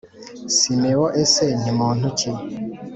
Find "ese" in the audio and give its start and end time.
1.23-1.45